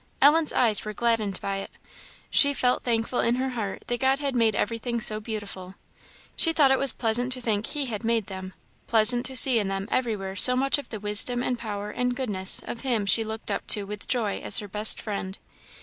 Ellen's 0.19 0.51
eyes 0.51 0.83
were 0.83 0.95
gladdened 0.95 1.39
by 1.41 1.57
it; 1.57 1.69
she 2.31 2.55
felt 2.55 2.81
thankful 2.81 3.19
in 3.19 3.35
her 3.35 3.49
heart 3.49 3.83
that 3.85 3.99
God 3.99 4.17
had 4.17 4.35
made 4.35 4.55
everything 4.55 4.99
so 4.99 5.19
beautiful; 5.19 5.75
she 6.35 6.53
thought 6.53 6.71
it 6.71 6.79
was 6.79 6.91
pleasant 6.91 7.31
to 7.33 7.39
think 7.39 7.67
He 7.67 7.85
had 7.85 8.03
made 8.03 8.25
them, 8.25 8.55
pleasant 8.87 9.27
to 9.27 9.37
see 9.37 9.59
in 9.59 9.67
them 9.67 9.87
everywhere 9.91 10.35
so 10.35 10.55
much 10.55 10.79
of 10.79 10.89
the 10.89 10.99
wisdom, 10.99 11.43
and 11.43 11.59
power, 11.59 11.91
and 11.91 12.15
goodness, 12.15 12.63
of 12.65 12.81
Him 12.81 13.05
she 13.05 13.23
looked 13.23 13.51
up 13.51 13.67
to 13.67 13.83
with 13.83 14.07
joy 14.07 14.39
as 14.39 14.57
her 14.57 14.67
best 14.67 14.99
friend. 14.99 15.37